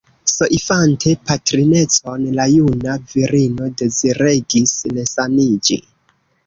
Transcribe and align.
Soifante 0.29 1.13
patrinecon, 1.27 2.25
la 2.39 2.47
juna 2.55 2.97
virino 3.13 3.69
deziregis 3.83 4.77
resaniĝi. 4.99 5.81